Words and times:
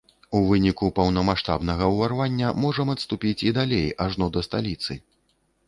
У 0.37 0.39
выпадку 0.51 0.87
поўнамаштабнага 0.99 1.89
ўварвання 1.93 2.55
можам 2.63 2.87
адступіць 2.95 3.37
і 3.51 3.55
далей, 3.61 3.87
ажно 4.07 4.33
да 4.37 4.47
сталіцы. 4.51 5.01